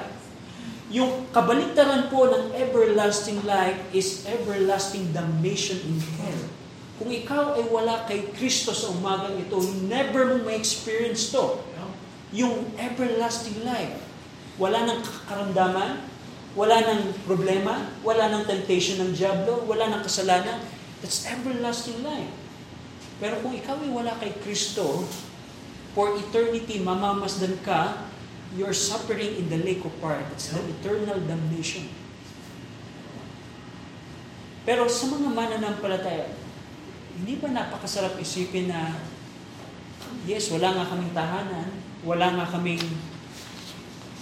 [0.89, 6.43] Yung kabaliktaran po ng everlasting life is everlasting damnation in hell.
[6.99, 9.55] Kung ikaw ay wala kay Kristo sa umagang ito,
[9.87, 11.63] never mo ma-experience to.
[12.35, 14.03] Yung everlasting life.
[14.59, 16.03] Wala nang karamdaman,
[16.59, 20.59] wala nang problema, wala nang temptation ng Diablo, wala nang kasalanan.
[20.99, 22.35] That's everlasting life.
[23.23, 25.07] Pero kung ikaw ay wala kay Kristo,
[25.95, 28.07] for eternity, mamamasdan ka,
[28.59, 30.21] you're suffering in the lake of fire.
[30.31, 31.87] That's the eternal damnation.
[34.67, 36.29] Pero sa mga mananampalataya,
[37.19, 38.95] hindi ba napakasarap isipin na,
[40.23, 41.69] yes, wala nga kaming tahanan,
[42.07, 42.79] wala nga kaming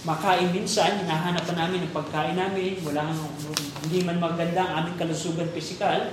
[0.02, 3.14] makain minsan, hinahanap pa namin ang pagkain namin, wala nga,
[3.86, 6.10] hindi man maganda ang aming kalusugan pisikal,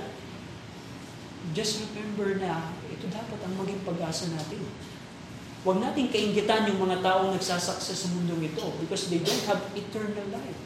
[1.50, 4.62] just remember na ito dapat ang maging pag-asa natin.
[5.66, 10.26] Huwag natin kaingitan yung mga taong nagsasakses sa mundong ito because they don't have eternal
[10.30, 10.60] life.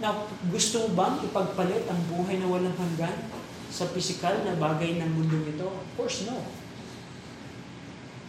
[0.00, 3.43] Now, gusto mo bang ipagpalit ang buhay na walang hanggan
[3.74, 5.66] sa pisikal na bagay ng mundong ito?
[5.66, 6.46] Of course, no.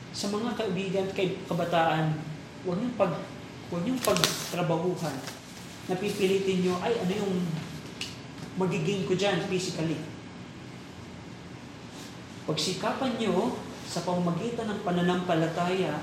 [0.10, 2.18] Sa mga kaibigan, kay kabataan,
[2.66, 3.14] huwag niyong pag
[3.70, 5.18] huwag niyong pagtrabahuhan.
[5.86, 7.46] Napipilitin niyo, ay, ano yung
[8.58, 10.02] magiging ko dyan physically?
[12.50, 13.54] Pagsikapan nyo
[13.86, 15.93] sa pamamagitan ng pananampalataya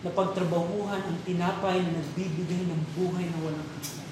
[0.00, 4.08] na pagtrabahuhan ang tinapay na nagbibigay ng buhay na walang hanggan.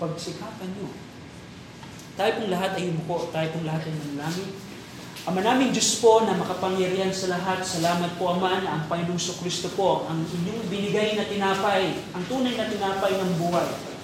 [0.00, 1.03] Pagsikapan nyo.
[2.14, 4.50] Tayo pong lahat ay umuko, tayo pong lahat ay manalangin.
[5.24, 9.72] Ama naming Diyos po na makapangyarihan sa lahat, salamat po Ama na ang Panginoong Kristo
[9.72, 13.94] po, ang inyong binigay na tinapay, ang tunay na tinapay ng buhay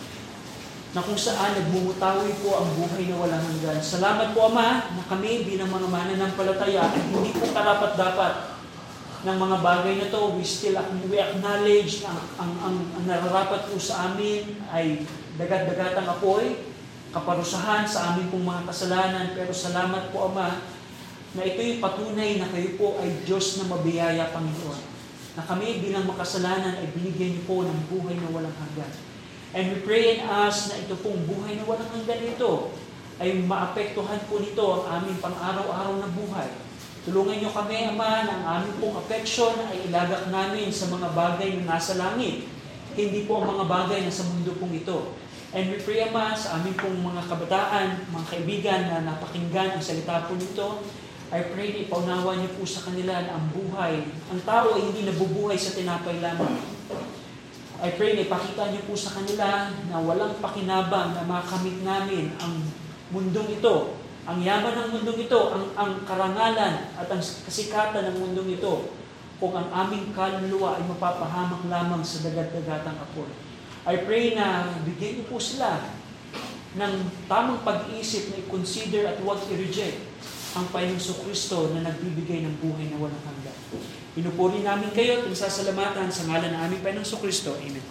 [0.91, 3.79] na kung saan nagmumutawi po ang buhay na walang hanggan.
[3.79, 8.59] Salamat po, Ama, na kami bilang mga mananampalataya ay hindi po karapat-dapat
[9.23, 10.35] ng mga bagay na to.
[10.35, 15.07] We still we acknowledge na ang, ang, ang nararapat po sa amin ay
[15.39, 16.59] dagat-dagatang apoy,
[17.11, 19.27] kaparusahan sa amin pong mga kasalanan.
[19.35, 20.63] Pero salamat po, Ama,
[21.31, 24.83] na ito'y patunay na kayo po ay Diyos na mabiyaya, Panginoon.
[25.39, 28.93] Na kami bilang makasalanan ay binigyan niyo po ng buhay na walang hanggan.
[29.51, 32.71] And we pray and ask na ito pong buhay na walang hanggan ito
[33.21, 36.51] ay maapektuhan po nito ang aming pang-araw-araw na buhay.
[37.01, 41.59] Tulungan niyo kami, Ama, na ang aming pong affection ay ilagak namin sa mga bagay
[41.59, 42.47] na nasa langit.
[42.95, 45.15] Hindi po ang mga bagay na sa mundo pong ito.
[45.51, 50.31] And we pray, Ama, sa aming pong mga kabataan, mga kaibigan na napakinggan ang salita
[50.31, 50.87] po nito,
[51.31, 55.07] I pray na ipaunawa niyo po sa kanila na ang buhay, ang tao ay hindi
[55.07, 56.59] nabubuhay sa tinapay lamang
[57.81, 62.61] I pray na ipakita niyo po sa kanila na walang pakinabang na makamit namin ang
[63.09, 63.97] mundong ito,
[64.29, 68.93] ang yaman ng mundong ito, ang, ang karangalan at ang kasikatan ng mundong ito,
[69.41, 73.50] kung ang aming kaluluwa ay mapapahamak lamang sa dagat-dagatang apoy.
[73.89, 75.81] I pray na bigyan niyo po sila
[76.77, 76.95] ng
[77.27, 79.99] tamang pag-iisip na i-consider at huwag i-reject
[80.55, 83.57] ang Panginoon Kristo na nagbibigay ng buhay na walang hanggan.
[84.13, 87.57] Pinupuri namin kayo at sasalamatan sa ngalan ng aming Panginoong Kristo.
[87.57, 87.83] Amen.